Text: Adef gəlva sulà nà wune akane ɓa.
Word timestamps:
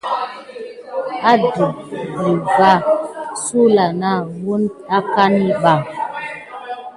Adef 1.31 1.57
gəlva 2.17 2.71
sulà 3.43 3.85
nà 4.01 4.11
wune 4.43 4.67
akane 4.97 5.43
ɓa. 5.61 5.73